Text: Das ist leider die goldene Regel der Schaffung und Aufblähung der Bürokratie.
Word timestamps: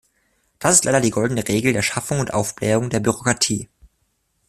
Das 0.57 0.73
ist 0.73 0.85
leider 0.85 0.99
die 0.99 1.11
goldene 1.11 1.47
Regel 1.47 1.73
der 1.73 1.83
Schaffung 1.83 2.19
und 2.19 2.33
Aufblähung 2.33 2.89
der 2.89 3.01
Bürokratie. 3.01 3.69